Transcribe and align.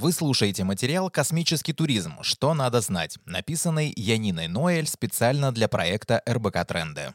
Вы 0.00 0.12
слушаете 0.12 0.64
материал 0.64 1.10
«Космический 1.10 1.74
туризм. 1.74 2.14
Что 2.22 2.54
надо 2.54 2.80
знать», 2.80 3.18
написанный 3.26 3.92
Яниной 3.94 4.48
Ноэль 4.48 4.86
специально 4.86 5.52
для 5.52 5.68
проекта 5.68 6.22
РБК 6.26 6.64
Тренды. 6.66 7.12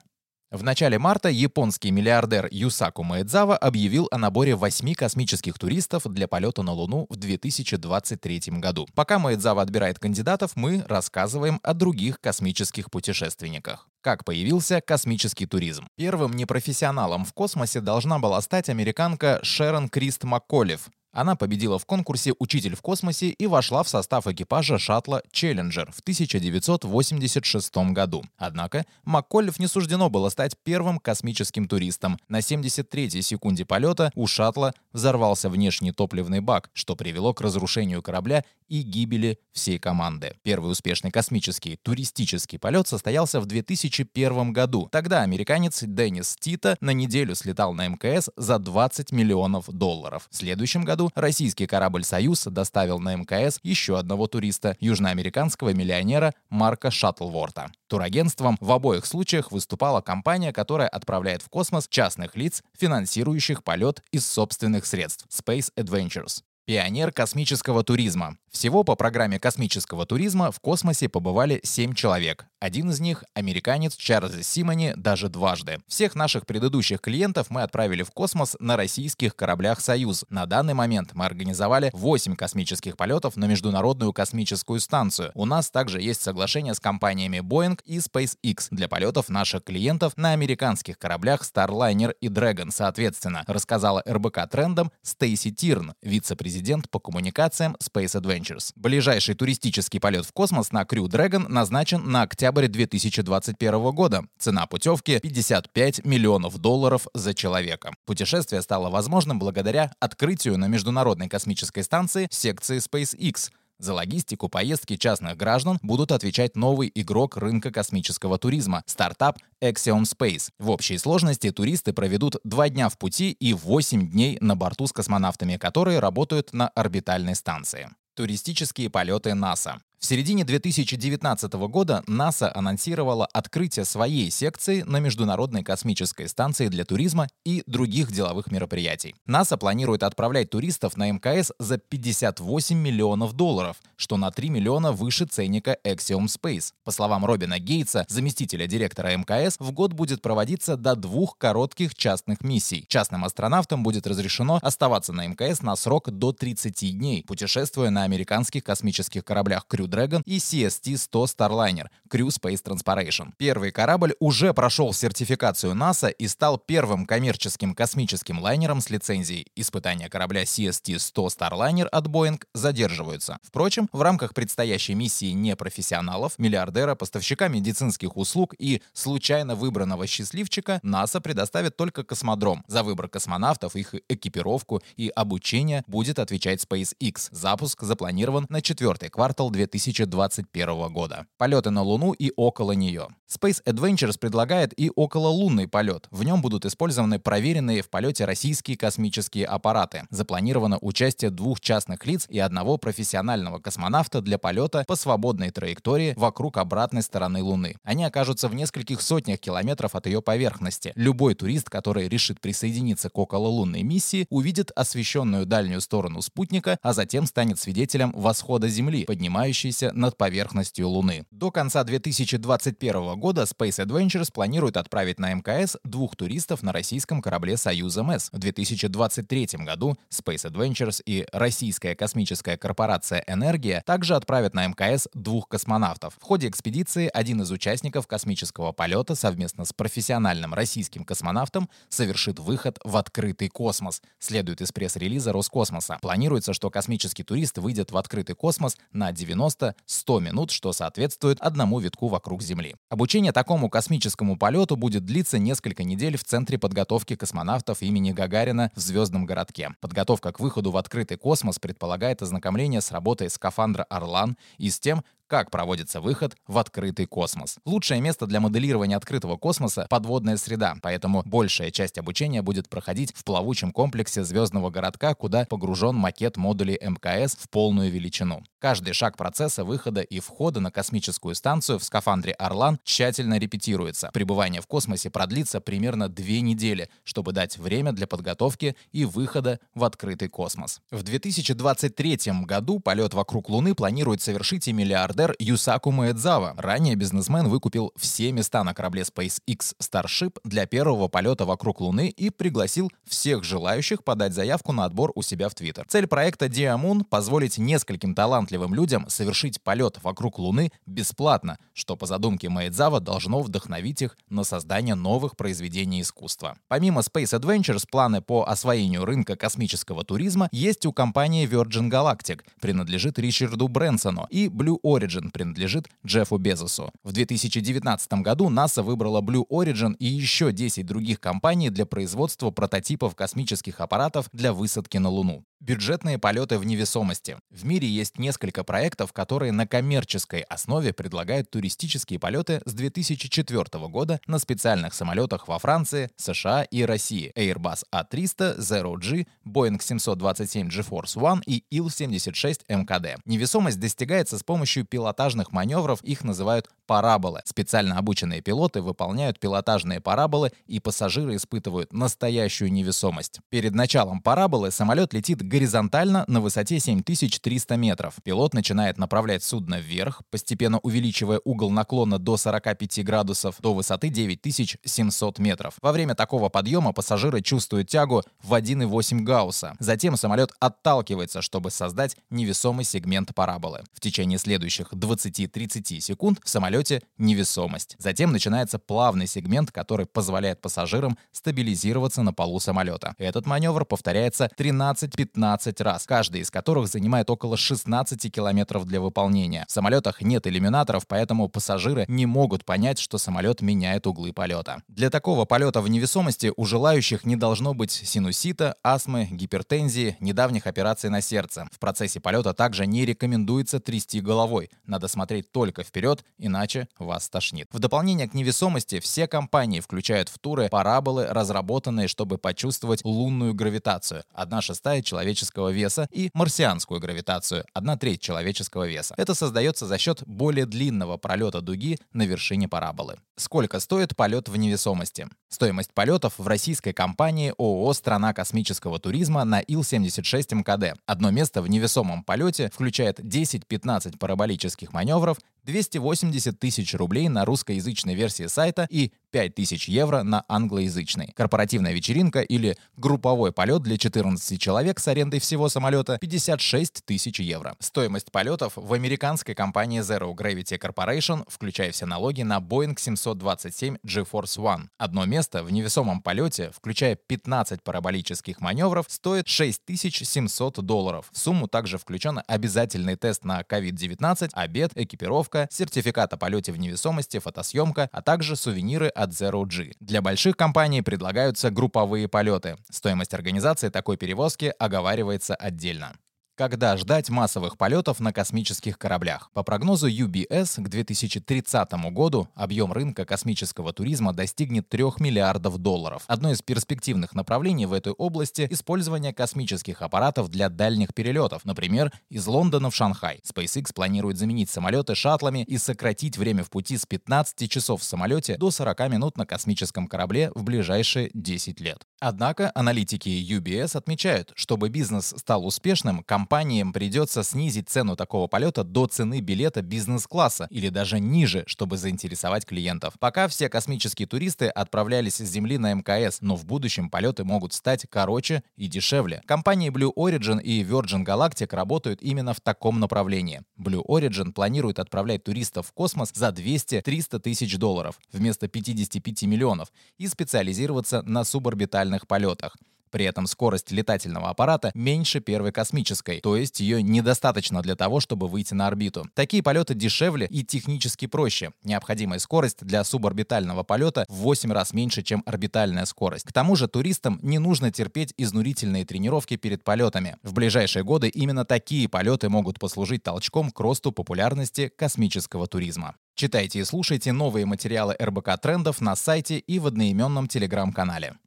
В 0.52 0.62
начале 0.62 1.00
марта 1.00 1.30
японский 1.30 1.90
миллиардер 1.90 2.48
Юсаку 2.52 3.02
Маэдзава 3.02 3.58
объявил 3.58 4.08
о 4.12 4.20
наборе 4.20 4.56
восьми 4.56 4.94
космических 4.94 5.58
туристов 5.58 6.04
для 6.06 6.28
полета 6.28 6.62
на 6.62 6.74
Луну 6.74 7.08
в 7.10 7.16
2023 7.16 8.60
году. 8.60 8.88
Пока 8.94 9.18
Маэдзава 9.18 9.64
отбирает 9.64 9.98
кандидатов, 9.98 10.52
мы 10.54 10.86
рассказываем 10.88 11.60
о 11.64 11.74
других 11.74 12.22
космических 12.22 12.92
путешественниках. 12.92 13.88
Как 14.02 14.24
появился 14.24 14.80
космический 14.80 15.48
туризм? 15.48 15.88
Первым 15.98 16.34
непрофессионалом 16.34 17.26
в 17.26 17.34
космосе 17.34 17.82
должна 17.82 18.20
была 18.20 18.40
стать 18.42 18.70
американка 18.70 19.40
Шерон 19.42 19.90
Крист 19.90 20.24
Макколев, 20.24 20.92
она 21.16 21.38
победила 21.38 21.80
в 21.80 21.86
конкурсе 21.86 22.34
«Учитель 22.40 22.76
в 22.76 22.82
космосе» 22.82 23.30
и 23.30 23.48
вошла 23.48 23.84
в 23.84 23.90
состав 23.90 24.28
экипажа 24.28 24.78
шаттла 24.78 25.24
«Челленджер» 25.32 25.90
в 25.94 26.02
1986 26.02 27.78
году. 27.94 28.24
Однако 28.38 28.86
Макколлев 29.06 29.58
не 29.58 29.68
суждено 29.68 30.10
было 30.10 30.28
стать 30.28 30.58
первым 30.64 31.00
космическим 31.00 31.70
туристом. 31.70 32.20
На 32.28 32.40
73-й 32.40 33.22
секунде 33.22 33.64
полета 33.66 34.12
у 34.14 34.28
шаттла 34.28 34.74
взорвался 34.92 35.50
внешний 35.50 35.94
топливный 35.94 36.42
бак, 36.42 36.70
что 36.74 36.98
привело 36.98 37.34
к 37.34 37.40
разрушению 37.40 38.02
корабля 38.02 38.44
и 38.68 38.82
гибели 38.82 39.40
всей 39.54 39.80
команды. 39.80 40.36
Первый 40.44 40.72
успешный 40.72 41.12
космический 41.12 41.78
туристический 41.82 42.60
полет 42.60 42.88
состоялся 42.88 43.40
в 43.40 43.46
2001 43.46 44.52
году. 44.52 44.90
Тогда 44.92 45.22
американец 45.22 45.82
Деннис 45.84 46.36
Тита 46.40 46.76
на 46.82 46.92
неделю 46.92 47.36
слетал 47.36 47.74
на 47.74 47.88
МКС 47.88 48.30
за 48.36 48.60
20 48.60 49.12
миллионов 49.12 49.70
долларов. 49.70 50.28
В 50.30 50.36
следующем 50.36 50.84
году 50.84 51.05
году 51.06 51.12
российский 51.16 51.68
корабль 51.68 52.04
«Союз» 52.04 52.44
доставил 52.46 53.00
на 53.00 53.16
МКС 53.16 53.60
еще 53.64 53.98
одного 53.98 54.28
туриста, 54.28 54.76
южноамериканского 54.80 55.74
миллионера 55.74 56.34
Марка 56.50 56.92
Шаттлворта. 56.92 57.72
Турагентством 57.88 58.58
в 58.60 58.72
обоих 58.72 59.06
случаях 59.06 59.52
выступала 59.52 60.02
компания, 60.02 60.54
которая 60.54 60.88
отправляет 60.88 61.42
в 61.42 61.50
космос 61.50 61.88
частных 61.88 62.36
лиц, 62.36 62.64
финансирующих 62.78 63.64
полет 63.64 64.04
из 64.12 64.26
собственных 64.26 64.86
средств— 64.86 65.26
Space 65.30 65.72
Adventures. 65.78 66.42
Пионер 66.66 67.12
космического 67.12 67.84
туризма. 67.84 68.38
Всего 68.56 68.86
по 68.86 68.96
программе 68.96 69.38
космического 69.38 70.06
туризма 70.06 70.50
в 70.50 70.62
космосе 70.62 71.10
побывали 71.10 71.60
7 71.62 71.94
человек. 71.94 72.46
Один 72.62 72.90
из 72.90 73.02
них— 73.02 73.26
американец 73.34 73.98
Чарльз 73.98 74.48
Симони 74.48 74.94
даже 74.96 75.28
дважды. 75.28 75.80
Всех 75.90 76.16
наших 76.16 76.46
предыдущих 76.46 77.02
клиентов 77.02 77.48
мы 77.50 77.64
отправили 77.64 78.04
в 78.04 78.12
космос 78.12 78.56
на 78.62 78.78
российских 78.78 79.36
кораблях 79.36 79.82
«Союз». 79.82 80.24
На 80.30 80.46
данный 80.46 80.74
момент 80.74 81.10
мы 81.14 81.26
организовали 81.26 81.90
8 81.92 82.38
космических 82.38 82.96
полетов 82.96 83.36
на 83.36 83.44
Международную 83.44 84.14
космическую 84.14 84.80
станцию. 84.80 85.32
У 85.36 85.44
нас 85.44 85.70
также 85.70 86.02
есть 86.02 86.22
соглашение 86.22 86.76
с 86.76 86.80
компаниями 86.80 87.40
Boeing 87.40 87.78
и 87.84 87.98
SpaceX 87.98 88.68
для 88.72 88.88
полетов 88.88 89.28
наших 89.28 89.66
клиентов 89.66 90.14
на 90.16 90.32
американских 90.32 90.98
кораблях 90.98 91.42
Starliner 91.42 92.16
и 92.22 92.30
Dragon, 92.30 92.72
соответственно, 92.72 93.44
рассказала 93.48 94.02
РБК 94.08 94.50
Трендом 94.50 94.94
Стейси 95.02 95.52
Тирн, 95.52 95.94
вице-президент 96.02 96.90
по 96.90 97.02
коммуникациям 97.02 97.76
Space 97.84 98.18
Adventures. 98.46 98.72
Ближайший 98.76 99.36
туристический 99.36 100.00
полет 100.00 100.26
в 100.26 100.32
космос 100.32 100.72
на 100.72 100.84
Crew 100.84 101.08
Dragon 101.08 101.48
назначен 101.48 102.10
на 102.10 102.22
октябрь 102.24 102.46
октябрь 102.46 102.68
2021 102.68 103.92
года. 103.92 104.26
Цена 104.38 104.68
путевки 104.68 105.20
55 105.20 106.06
миллионов 106.06 106.58
долларов 106.58 107.08
за 107.14 107.34
человека. 107.34 107.94
Путешествие 108.06 108.62
стало 108.62 108.90
возможным 108.90 109.40
благодаря 109.40 109.92
открытию 110.00 110.58
на 110.58 110.68
Международной 110.68 111.28
космической 111.28 111.84
станции 111.84 112.28
секции 112.30 112.78
SpaceX— 112.78 113.52
за 113.78 113.94
логистику 113.94 114.48
поездки 114.48 114.96
частных 114.96 115.36
граждан 115.36 115.80
будут 115.82 116.14
отвечать 116.14 116.56
новый 116.56 116.90
игрок 116.96 117.36
рынка 117.36 117.72
космического 117.72 118.38
туризма– 118.38 118.84
стартап 118.86 119.38
Axiom 119.62 120.04
Space. 120.04 120.50
В 120.60 120.70
общей 120.70 120.98
сложности 120.98 121.52
туристы 121.52 121.92
проведут 121.92 122.38
два 122.46 122.70
дня 122.70 122.88
в 122.88 122.98
пути 122.98 123.32
и 123.32 123.54
8 123.54 124.10
дней 124.10 124.38
на 124.40 124.56
борту 124.56 124.88
с 124.88 124.94
космонавтами, 124.94 125.58
которые 125.58 126.00
работают 126.00 126.54
на 126.54 126.70
орбитальной 126.70 127.36
станции. 127.36 127.90
Туристические 128.16 128.90
полеты 128.90 129.34
НАСА. 129.34 129.82
В 130.00 130.06
середине 130.08 130.44
2019 130.44 131.54
года 131.54 132.04
НАСА 132.06 132.52
анонсировала 132.54 133.26
открытие 133.34 133.86
своей 133.86 134.30
секции 134.30 134.82
на 134.82 135.00
Международной 135.00 135.64
космической 135.64 136.28
станции 136.28 136.68
для 136.68 136.86
туризма 136.86 137.28
и 137.44 137.64
других 137.66 138.12
деловых 138.12 138.52
мероприятий. 138.52 139.16
НАСА 139.26 139.58
планирует 139.58 140.04
отправлять 140.04 140.50
туристов 140.50 140.96
на 140.98 141.10
МКС 141.12 141.54
за 141.60 141.78
58 141.78 142.78
миллионов 142.78 143.34
долларов, 143.34 143.78
что 143.96 144.18
на 144.18 144.30
3 144.32 144.50
миллиона 144.50 144.92
выше 144.92 145.26
ценника 145.26 145.78
Axiom 145.84 146.26
Space. 146.26 146.74
По 146.84 146.92
словам 146.92 147.26
Робина 147.26 147.58
Гейтса, 147.58 148.06
заместителя 148.08 148.68
директора 148.68 149.16
МКС, 149.18 149.56
в 149.60 149.72
год 149.72 149.94
будет 149.94 150.22
проводиться 150.22 150.78
до 150.78 150.96
двух 150.96 151.38
коротких 151.38 151.96
частных 151.96 152.42
миссий. 152.42 152.86
Частным 152.90 153.26
астронавтам 153.26 153.82
будет 153.82 154.06
разрешено 154.06 154.60
оставаться 154.62 155.14
на 155.14 155.26
МКС 155.26 155.62
на 155.62 155.76
срок 155.76 156.12
до 156.12 156.32
30 156.32 156.98
дней, 156.98 157.24
путешествуя 157.24 157.90
на 157.90 158.04
американских 158.04 158.64
космических 158.64 159.24
кораблях 159.24 159.66
Crew 159.86 159.90
Dragon 159.90 160.22
и 160.26 160.38
CST-100 160.38 161.26
Starliner 161.26 161.88
Crew 162.10 162.28
Space 162.28 162.62
Transportation. 162.64 163.32
Первый 163.38 163.72
корабль 163.72 164.16
уже 164.20 164.54
прошел 164.54 164.94
сертификацию 164.94 165.76
НАСА 165.76 166.10
и 166.10 166.28
стал 166.28 166.58
первым 166.58 167.06
коммерческим 167.06 167.74
космическим 167.74 168.40
лайнером 168.40 168.82
с 168.82 168.90
лицензией. 168.90 169.48
Испытания 169.56 170.10
корабля 170.10 170.44
CST-100 170.44 171.28
Starliner 171.28 171.86
от 171.86 172.08
Boeing 172.08 172.42
задерживаются. 172.54 173.38
Впрочем, 173.44 173.90
в 173.92 174.02
рамках 174.02 174.34
предстоящей 174.34 174.96
миссии 174.96 175.32
непрофессионалов, 175.32 176.38
миллиардера, 176.38 176.96
поставщика 176.96 177.48
медицинских 177.48 178.18
услуг 178.18 178.54
и 178.58 178.82
случайно 178.94 179.56
выбранного 179.56 180.08
счастливчика 180.08 180.80
НАСА 180.84 181.22
предоставит 181.22 181.78
только 181.78 182.04
космодром. 182.04 182.64
За 182.68 182.84
выбор 182.84 183.08
космонавтов, 183.08 183.76
их 183.76 183.94
экипировку 184.10 184.82
и 184.96 185.10
обучение 185.10 185.84
будет 185.88 186.20
отвечать 186.20 186.64
SpaceX. 186.64 187.28
Запуск 187.32 187.82
запланирован 187.82 188.46
на 188.50 188.62
четвертый 188.62 189.10
квартал 189.10 189.50
2020 189.50 189.75
2021 189.76 190.92
года. 190.92 191.26
Полеты 191.38 191.70
на 191.70 191.84
Луну 191.84 192.14
и 192.14 192.32
около 192.36 192.72
нее. 192.72 193.10
Space 193.28 193.62
Adventures 193.66 194.18
предлагает 194.20 194.72
и 194.80 194.92
окололунный 194.96 195.68
полет. 195.68 196.08
В 196.12 196.24
нем 196.24 196.42
будут 196.42 196.66
использованы 196.66 197.20
проверенные 197.20 197.82
в 197.82 197.90
полете 197.90 198.24
российские 198.24 198.78
космические 198.78 199.48
аппараты. 199.48 200.04
Запланировано 200.12 200.78
участие 200.80 201.32
двух 201.32 201.60
частных 201.60 202.06
лиц 202.06 202.28
и 202.30 202.38
одного 202.40 202.78
профессионального 202.78 203.60
космонавта 203.60 204.22
для 204.22 204.38
полета 204.38 204.86
по 204.88 204.96
свободной 204.96 205.50
траектории 205.50 206.14
вокруг 206.16 206.58
обратной 206.58 207.02
стороны 207.02 207.42
Луны. 207.42 207.76
Они 207.84 208.04
окажутся 208.04 208.48
в 208.48 208.56
нескольких 208.56 209.02
сотнях 209.02 209.40
километров 209.40 209.96
от 209.96 210.06
ее 210.06 210.22
поверхности. 210.22 210.94
Любой 210.96 211.34
турист, 211.34 211.70
который 211.70 212.08
решит 212.08 212.40
присоединиться 212.40 213.10
к 213.10 213.18
окололунной 213.18 213.82
миссии, 213.82 214.28
увидит 214.30 214.72
освещенную 214.76 215.48
дальнюю 215.48 215.82
сторону 215.82 216.22
спутника, 216.22 216.78
а 216.84 216.94
затем 216.94 217.26
станет 217.26 217.60
свидетелем 217.60 218.12
восхода 218.16 218.70
Земли, 218.70 219.06
поднимающей 219.06 219.65
находящейся 219.66 219.92
над 219.94 220.18
поверхностью 220.18 220.88
Луны. 220.88 221.26
До 221.32 221.52
конца 221.52 221.84
2021 221.84 223.20
года 223.20 223.44
Space 223.44 223.84
Adventures 223.84 224.32
планирует 224.32 224.78
отправить 224.78 225.20
на 225.20 225.34
МКС 225.34 225.78
двух 225.84 226.16
туристов 226.16 226.64
на 226.64 226.72
российском 226.72 227.22
корабле 227.22 227.58
«Союз 227.58 227.98
МС». 227.98 228.30
В 228.32 228.38
2023 228.38 229.48
году 229.66 229.98
Space 230.10 230.50
Adventures 230.50 231.02
и 231.06 231.26
российская 231.32 231.96
космическая 231.96 232.58
корпорация 232.58 233.24
«Энергия» 233.28 233.82
также 233.86 234.16
отправят 234.16 234.54
на 234.54 234.68
МКС 234.68 235.08
двух 235.14 235.48
космонавтов. 235.48 236.14
В 236.20 236.24
ходе 236.24 236.48
экспедиции 236.48 237.10
один 237.14 237.42
из 237.42 237.52
участников 237.52 238.08
космического 238.08 238.72
полета 238.72 239.16
совместно 239.16 239.66
с 239.66 239.74
профессиональным 239.74 240.54
российским 240.54 241.04
космонавтом 241.04 241.70
совершит 241.90 242.40
выход 242.40 242.80
в 242.84 242.98
открытый 242.98 243.50
космос, 243.50 244.02
следует 244.20 244.62
из 244.62 244.72
пресс-релиза 244.72 245.32
Роскосмоса. 245.32 245.98
Планируется, 246.02 246.54
что 246.54 246.70
космический 246.70 247.24
турист 247.24 247.58
выйдет 247.58 247.92
в 247.92 247.98
открытый 247.98 248.36
космос 248.36 248.78
на 248.92 249.12
90 249.12 249.55
90-100 249.60 250.22
минут, 250.22 250.52
что 250.52 250.74
соответствует 250.74 251.40
одному 251.42 251.80
витку 251.80 252.08
вокруг 252.08 252.42
Земли. 252.42 252.76
Обучение 252.90 253.32
такому 253.32 253.70
космическому 253.70 254.38
полету 254.38 254.76
будет 254.76 255.06
длиться 255.06 255.38
несколько 255.38 255.84
недель 255.84 256.18
в 256.18 256.24
Центре 256.24 256.58
подготовки 256.58 257.16
космонавтов 257.16 257.82
имени 257.82 258.12
Гагарина 258.12 258.72
в 258.76 258.80
Звездном 258.80 259.26
городке. 259.26 259.76
Подготовка 259.82 260.32
к 260.32 260.40
выходу 260.40 260.72
в 260.72 260.78
открытый 260.78 261.18
космос 261.18 261.60
предполагает 261.60 262.22
ознакомление 262.22 262.82
с 262.82 262.92
работой 262.92 263.30
скафандра 263.30 263.84
«Орлан» 263.90 264.38
и 264.58 264.70
с 264.70 264.80
тем, 264.80 265.04
как 265.28 265.52
проводится 265.52 266.02
выход 266.02 266.36
в 266.48 266.58
открытый 266.58 267.06
космос. 267.06 267.58
Лучшее 267.66 268.02
место 268.02 268.28
для 268.28 268.40
моделирования 268.40 268.98
открытого 268.98 269.38
космоса— 269.38 269.88
подводная 269.90 270.38
среда, 270.38 270.76
поэтому 270.82 271.24
большая 271.26 271.72
часть 271.72 271.98
обучения 271.98 272.42
будет 272.42 272.70
проходить 272.70 273.14
в 273.16 273.24
плавучем 273.24 273.72
комплексе 273.72 274.24
звездного 274.24 274.70
городка, 274.70 275.14
куда 275.16 275.46
погружен 275.46 275.96
макет 275.96 276.38
модулей 276.38 276.80
МКС 276.82 277.36
в 277.36 277.50
полную 277.50 277.92
величину. 277.92 278.44
Каждый 278.60 278.94
шаг 278.94 279.16
процесса 279.16 279.64
выхода 279.64 280.02
и 280.02 280.20
входа 280.20 280.60
на 280.60 280.72
космическую 280.72 281.36
станцию 281.36 281.78
в 281.78 281.84
скафандре 281.84 282.34
«Орлан» 282.34 282.80
тщательно 282.84 283.38
репетируется. 283.38 284.10
Пребывание 284.12 284.60
в 284.60 284.66
космосе 284.66 285.12
продлится 285.12 285.62
примерно 285.62 286.10
две 286.10 286.42
недели, 286.42 286.90
чтобы 287.04 287.32
дать 287.32 287.58
время 287.60 287.92
для 287.92 288.08
подготовки 288.08 288.76
и 288.92 289.06
выхода 289.06 289.60
в 289.76 289.84
открытый 289.84 290.30
космос. 290.30 290.82
В 290.90 291.04
2023 291.04 292.20
году 292.44 292.80
полет 292.80 293.14
вокруг 293.14 293.50
Луны 293.50 293.76
планирует 293.76 294.22
совершить 294.22 294.68
и 294.68 294.74
миллиардер 295.16 295.36
Юсаку 295.40 295.92
Маэдзава. 295.92 296.56
Ранее 296.58 296.96
бизнесмен 296.96 297.48
выкупил 297.48 297.94
все 297.96 298.32
места 298.32 298.64
на 298.64 298.74
корабле 298.74 299.04
SpaceX 299.04 299.74
Starship 299.82 300.38
для 300.44 300.66
первого 300.66 301.08
полета 301.08 301.46
вокруг 301.46 301.80
Луны 301.80 302.10
и 302.10 302.30
пригласил 302.30 302.92
всех 303.06 303.44
желающих 303.44 304.04
подать 304.04 304.34
заявку 304.34 304.74
на 304.74 304.86
отбор 304.86 305.12
у 305.16 305.22
себя 305.22 305.48
в 305.48 305.56
Твиттер. 305.56 305.86
Цель 305.88 306.08
проекта 306.08 306.48
Diamoon— 306.48 307.04
позволить 307.10 307.58
нескольким 307.58 308.14
талантливым 308.14 308.74
людям 308.74 309.06
совершить 309.10 309.62
полет 309.62 310.00
вокруг 310.04 310.38
Луны 310.38 310.72
бесплатно, 310.86 311.58
что 311.74 311.96
по 311.96 312.06
задумке 312.06 312.50
Маэдзава 312.50 313.00
должно 313.00 313.42
вдохновить 313.42 314.02
их 314.02 314.18
на 314.30 314.44
создание 314.44 314.96
новых 314.96 315.38
произведений 315.38 316.02
искусства. 316.02 316.58
Помимо 316.68 317.02
Space 317.02 317.40
Adventures, 317.40 317.86
планы 317.90 318.22
по 318.22 318.44
освоению 318.44 319.06
рынка 319.06 319.36
космического 319.36 320.04
туризма 320.04 320.50
есть 320.52 320.86
у 320.86 320.92
компании 320.92 321.48
Virgin 321.48 321.90
Galactic, 321.90 322.42
принадлежит 322.60 323.18
Ричарду 323.18 323.68
Брэнсону, 323.68 324.28
и 324.30 324.48
Blue 324.48 324.78
Origin 324.84 325.05
принадлежит 325.32 325.88
Джеффу 326.06 326.38
Безосу. 326.38 326.92
В 327.04 327.12
2019 327.12 328.14
году 328.22 328.50
НАСА 328.50 328.84
выбрала 328.84 329.22
Blue 329.22 329.46
Origin 329.50 329.96
и 329.98 330.06
еще 330.06 330.52
10 330.52 330.86
других 330.86 331.20
компаний 331.20 331.70
для 331.70 331.86
производства 331.86 332.52
прототипов 332.52 333.16
космических 333.16 333.80
аппаратов 333.80 334.30
для 334.32 334.54
высадки 334.54 334.98
на 334.98 335.10
Луну. 335.10 335.44
Бюджетные 335.62 336.20
полеты 336.20 336.60
в 336.60 336.66
невесомости. 336.66 337.38
В 337.50 337.66
мире 337.66 337.88
есть 337.88 338.20
несколько 338.20 338.64
проектов, 338.64 339.14
которые 339.14 339.52
на 339.52 339.66
коммерческой 339.66 340.42
основе 340.42 340.94
предлагают 340.94 341.50
туристические 341.50 342.20
полеты 342.20 342.62
с 342.66 342.74
2004 342.74 343.88
года 343.88 344.20
на 344.28 344.38
специальных 344.38 344.94
самолетах 344.94 345.48
во 345.48 345.58
Франции, 345.58 346.12
США 346.18 346.64
и 346.64 346.84
России 346.84 347.32
Airbus 347.36 347.84
A300, 347.92 348.60
Zero 348.60 348.96
G, 349.00 349.26
Boeing 349.44 349.82
727 349.82 350.68
GeForce 350.68 351.16
One 351.16 351.42
и 351.48 351.64
Ил-76 351.72 352.62
МКД. 352.70 353.20
Невесомость 353.26 353.80
достигается 353.80 354.38
с 354.38 354.44
помощью 354.44 354.86
пилотажных 354.96 355.52
маневров, 355.52 356.02
их 356.06 356.24
называют 356.24 356.70
параболы. 356.86 357.42
Специально 357.46 357.98
обученные 357.98 358.42
пилоты 358.42 358.82
выполняют 358.82 359.40
пилотажные 359.40 360.02
параболы, 360.02 360.52
и 360.66 360.80
пассажиры 360.80 361.36
испытывают 361.36 361.94
настоящую 361.94 362.72
невесомость. 362.72 363.40
Перед 363.50 363.74
началом 363.74 364.22
параболы 364.22 364.72
самолет 364.72 365.14
летит 365.14 365.42
горизонтально 365.42 366.26
на 366.28 366.42
высоте 366.42 366.80
7300 366.80 367.76
метров. 367.78 368.16
Пилот 368.24 368.54
начинает 368.54 368.98
направлять 368.98 369.44
судно 369.44 369.80
вверх, 369.80 370.22
постепенно 370.30 370.80
увеличивая 370.80 371.40
угол 371.44 371.72
наклона 371.72 372.20
до 372.20 372.38
45 372.38 373.04
градусов 373.04 373.56
до 373.60 373.74
высоты 373.74 374.10
9700 374.10 375.40
метров. 375.40 375.76
Во 375.82 375.92
время 375.92 376.16
такого 376.16 376.50
подъема 376.50 376.94
пассажиры 376.94 377.42
чувствуют 377.42 377.90
тягу 377.90 378.24
в 378.42 378.54
1,8 378.54 379.22
Гаусса. 379.22 379.76
Затем 379.80 380.18
самолет 380.18 380.52
отталкивается, 380.60 381.42
чтобы 381.42 381.72
создать 381.72 382.18
невесомый 382.30 382.86
сегмент 382.86 383.34
параболы. 383.34 383.84
В 383.94 384.00
течение 384.00 384.40
следующих 384.40 384.94
20-30 384.94 386.00
секунд 386.00 386.40
в 386.44 386.50
самолете 386.76 387.02
невесомость. 387.18 387.96
Затем 388.00 388.32
начинается 388.32 388.80
плавный 388.80 389.28
сегмент, 389.28 389.72
который 389.72 390.06
позволяет 390.06 390.62
пассажирам 390.62 391.18
стабилизироваться 391.32 392.22
на 392.22 392.34
полу 392.34 392.60
самолета. 392.60 393.16
Этот 393.18 393.46
маневр 393.46 393.86
повторяется 393.86 394.50
13-15 394.58 395.16
15 395.46 395.82
раз, 395.82 396.06
каждый 396.06 396.42
из 396.42 396.52
которых 396.52 396.88
занимает 396.88 397.30
около 397.30 397.58
16 397.58 398.32
километров 398.32 398.86
для 398.86 399.00
выполнения. 399.00 399.66
В 399.68 399.72
самолетах 399.72 400.22
нет 400.22 400.48
иллюминаторов, 400.48 401.08
поэтому 401.08 401.48
пассажиры 401.50 402.06
не 402.08 402.26
могут 402.26 402.66
понять, 402.66 403.00
что 403.00 403.18
самолет 403.18 403.62
меняет 403.62 404.08
углы 404.08 404.34
полета. 404.34 404.82
Для 404.88 405.10
такого 405.10 405.46
полета 405.46 405.82
в 405.82 405.88
невесомости 405.88 406.52
у 406.56 406.66
желающих 406.66 407.26
не 407.26 407.36
должно 407.36 407.74
быть 407.74 407.92
синусита, 407.92 408.76
астмы, 408.84 409.28
гипертензии, 409.32 410.18
недавних 410.20 410.68
операций 410.68 411.10
на 411.10 411.22
сердце. 411.22 411.68
В 411.72 411.80
процессе 411.80 412.20
полета 412.20 412.54
также 412.54 412.86
не 412.86 413.06
рекомендуется 413.06 413.80
трясти 413.80 414.20
головой. 414.20 414.70
Надо 414.86 415.08
смотреть 415.08 415.52
только 415.52 415.84
вперед, 415.84 416.24
иначе 416.38 416.65
вас 417.00 417.30
тошнит. 417.30 417.68
В 417.72 417.80
дополнение 417.80 418.30
к 418.30 418.34
невесомости 418.34 419.00
все 419.00 419.28
компании 419.28 419.80
включают 419.80 420.30
в 420.30 420.40
туры 420.40 420.70
параболы, 420.70 421.26
разработанные, 421.28 422.08
чтобы 422.08 422.38
почувствовать 422.38 423.04
лунную 423.04 423.54
гравитацию. 423.54 424.24
Одна 424.34 424.62
шестая 424.62 425.02
человека 425.02 425.16
человеческого 425.26 425.70
веса 425.70 426.08
и 426.12 426.30
марсианскую 426.34 427.00
гравитацию, 427.00 427.64
одна 427.74 427.98
треть 427.98 428.22
человеческого 428.22 428.86
веса. 428.86 429.16
Это 429.18 429.34
создается 429.34 429.88
за 429.88 429.98
счет 429.98 430.22
более 430.26 430.66
длинного 430.66 431.18
пролета 431.18 431.62
дуги 431.62 431.98
на 432.14 432.24
вершине 432.24 432.68
параболы. 432.68 433.18
Сколько 433.38 433.80
стоит 433.80 434.16
полет 434.16 434.50
в 434.50 434.56
невесомости? 434.56 435.28
Стоимость 435.50 435.94
полетов 435.94 436.34
в 436.38 436.48
российской 436.48 436.92
компании 436.92 437.54
ООО 437.58 437.94
«Страна 437.94 438.34
космического 438.34 439.00
туризма» 439.00 439.46
на 439.46 439.62
Ил-76 439.62 440.54
МКД. 440.54 441.00
Одно 441.06 441.32
место 441.32 441.62
в 441.62 441.70
невесомом 441.70 442.24
полете 442.24 442.70
включает 442.74 443.20
10-15 443.20 444.18
параболических 444.18 444.92
маневров, 444.92 445.38
280 445.66 446.60
тысяч 446.60 446.94
рублей 446.94 447.28
на 447.28 447.46
русскоязычной 447.46 448.16
версии 448.16 448.48
сайта 448.48 448.88
и 448.90 449.12
5000 449.36 449.90
евро 449.90 450.24
на 450.24 450.46
англоязычной. 450.48 451.34
Корпоративная 451.36 451.92
вечеринка 451.92 452.40
или 452.40 452.78
групповой 452.96 453.52
полет 453.52 453.82
для 453.82 453.98
14 453.98 454.58
человек 454.62 454.98
с 454.98 455.10
арендой 455.10 455.42
всего 455.42 455.68
самолета 455.68 456.18
56 456.22 457.04
тысяч 457.04 457.42
евро. 457.42 457.76
Стоимость 457.80 458.32
полетов 458.32 458.74
в 458.78 458.94
американской 458.94 459.54
компании 459.54 460.00
Zero 460.00 460.34
Gravity 460.34 460.80
Corporation, 460.80 461.44
включая 461.50 461.92
все 461.92 462.06
налоги 462.06 462.44
на 462.44 462.60
Boeing 462.60 462.98
727 462.98 463.98
GeForce 464.06 464.58
One. 464.58 464.84
Одно 464.98 465.26
место 465.26 465.64
в 465.64 465.72
невесомом 465.72 466.22
полете, 466.22 466.72
включая 466.74 467.18
15 467.18 467.84
параболических 467.84 468.62
маневров, 468.62 469.08
стоит 469.10 469.50
6700 469.50 470.76
долларов. 470.76 471.28
В 471.34 471.38
сумму 471.38 471.68
также 471.68 471.98
включен 471.98 472.40
обязательный 472.48 473.18
тест 473.18 473.44
на 473.44 473.60
COVID-19, 473.64 474.52
обед, 474.54 474.94
экипировка, 474.96 475.68
сертификат 475.70 476.32
о 476.32 476.38
полете 476.38 476.72
в 476.72 476.78
невесомости, 476.78 477.40
фотосъемка, 477.40 478.08
а 478.14 478.22
также 478.22 478.56
сувениры 478.56 479.10
от 479.26 479.32
Zero 479.32 479.66
G. 479.66 479.92
Для 480.00 480.22
больших 480.22 480.56
компаний 480.56 481.02
предлагаются 481.02 481.70
групповые 481.70 482.28
полеты. 482.28 482.78
Стоимость 482.90 483.34
организации 483.34 483.90
такой 483.90 484.18
перевозки 484.18 484.74
оговаривается 484.80 485.56
отдельно. 485.56 486.14
Когда 486.56 486.96
ждать 486.96 487.30
массовых 487.30 487.78
полетов 487.78 488.22
на 488.22 488.32
космических 488.32 488.98
кораблях? 488.98 489.52
По 489.54 489.62
прогнозу 489.62 490.08
UBS, 490.10 490.82
к 490.82 490.88
2030 490.88 491.92
году 492.14 492.48
объем 492.56 492.94
рынка 492.94 493.26
космического 493.26 493.92
туризма 493.92 494.32
достигнет 494.32 494.88
3 494.88 495.04
миллиардов 495.20 495.78
долларов. 495.80 496.24
Одно 496.28 496.52
из 496.52 496.62
перспективных 496.62 497.36
направлений 497.36 497.86
в 497.86 497.92
этой 497.92 498.14
области— 498.14 498.66
использование 498.72 499.34
космических 499.34 500.02
аппаратов 500.02 500.48
для 500.48 500.70
дальних 500.70 501.14
перелетов, 501.14 501.66
например, 501.66 502.14
из 502.30 502.48
Лондона 502.48 502.90
в 502.90 502.96
Шанхай. 502.96 503.42
SpaceX 503.46 503.94
планирует 503.94 504.38
заменить 504.38 504.70
самолеты 504.70 505.14
шаттлами 505.14 505.66
и 505.68 505.78
сократить 505.78 506.38
время 506.38 506.64
в 506.64 506.70
пути 506.70 506.98
с 506.98 507.06
15 507.06 507.70
часов 507.70 508.00
в 508.00 508.06
самолете 508.06 508.56
до 508.56 508.72
40 508.72 509.10
минут 509.10 509.36
на 509.36 509.46
космическом 509.46 510.08
корабле 510.08 510.54
в 510.56 510.64
ближайшие 510.64 511.32
10 511.34 511.82
лет. 511.82 512.06
Однако 512.22 512.72
аналитики 512.74 513.28
UBS 513.28 513.98
отмечают, 513.98 514.54
чтобы 514.56 514.88
бизнес 514.88 515.34
стал 515.38 515.66
успешным, 515.66 516.24
компания 516.24 516.45
компаниям 516.46 516.94
придется 516.94 517.42
снизить 517.42 517.90
цену 517.90 518.16
такого 518.16 518.46
полета 518.46 518.84
до 518.84 519.08
цены 519.08 519.40
билета 519.40 519.82
бизнес-класса 519.82 520.68
или 520.70 520.90
даже 520.90 521.20
ниже, 521.20 521.64
чтобы 521.66 521.98
заинтересовать 521.98 522.68
клиентов. 522.68 523.16
Пока 523.20 523.48
все 523.48 523.68
космические 523.68 524.28
туристы 524.28 524.68
отправлялись 524.68 525.38
с 525.38 525.44
Земли 525.44 525.80
на 525.80 525.96
МКС, 525.96 526.42
но 526.42 526.56
в 526.56 526.64
будущем 526.64 527.10
полеты 527.10 527.44
могут 527.44 527.74
стать 527.74 528.06
короче 528.08 528.62
и 528.78 528.86
дешевле. 528.86 529.42
Компании 529.48 529.90
Blue 529.90 530.14
Origin 530.16 530.62
и 530.62 530.84
Virgin 530.84 531.26
Galactic 531.26 531.76
работают 531.76 532.22
именно 532.22 532.54
в 532.54 532.62
таком 532.62 533.00
направлении. 533.00 533.64
Blue 533.80 534.06
Origin 534.06 534.52
планирует 534.52 535.00
отправлять 535.00 535.44
туристов 535.44 535.88
в 535.88 535.94
космос 535.94 536.30
за 536.32 536.50
200-300 536.50 537.40
тысяч 537.40 537.76
долларов 537.80 538.20
вместо 538.32 538.68
55 538.68 539.44
миллионов 539.44 539.92
и 540.20 540.28
специализироваться 540.28 541.24
на 541.24 541.44
суборбитальных 541.44 542.28
полетах. 542.28 542.78
При 543.16 543.24
этом 543.24 543.48
скорость 543.48 543.92
летательного 543.92 544.50
аппарата 544.50 544.92
меньше 544.94 545.40
первой 545.40 545.72
космической, 545.72 546.42
то 546.42 546.58
есть 546.58 546.82
ее 546.82 547.02
недостаточно 547.02 547.82
для 547.82 547.96
того, 547.96 548.20
чтобы 548.20 548.50
выйти 548.50 548.74
на 548.74 548.88
орбиту. 548.88 549.26
Такие 549.34 549.64
полеты 549.64 549.94
дешевле 549.94 550.48
и 550.48 550.66
технически 550.66 551.26
проще. 551.26 551.72
Необходимая 551.86 552.40
скорость 552.40 552.86
для 552.86 553.06
суборбитального 553.06 553.84
полета 553.84 554.26
в 554.28 554.34
8 554.34 554.70
раз 554.74 554.92
меньше, 554.92 555.24
чем 555.24 555.44
орбитальная 555.46 556.04
скорость. 556.04 556.44
К 556.44 556.52
тому 556.52 556.76
же 556.76 556.90
туристам 556.90 557.40
не 557.42 557.58
нужно 557.58 557.90
терпеть 557.90 558.34
изнурительные 558.36 559.06
тренировки 559.06 559.56
перед 559.56 559.86
полетами. 559.86 560.36
В 560.44 560.52
ближайшие 560.52 561.06
годы 561.06 561.30
именно 561.30 561.64
такие 561.64 562.10
полеты 562.10 562.50
могут 562.50 562.80
послужить 562.80 563.24
толчком 563.24 563.72
к 563.72 563.80
росту 563.80 564.12
популярности 564.12 564.92
космического 564.94 565.68
туризма. 565.68 566.16
Читайте 566.34 566.80
и 566.80 566.84
слушайте 566.84 567.32
новые 567.32 567.66
материалы 567.66 568.14
РБК 568.22 568.60
Трендов 568.62 569.00
на 569.00 569.16
сайте 569.16 569.58
и 569.58 569.80
в 569.80 569.88
одноименном 569.88 570.50
телеграм-канале. 570.50 571.38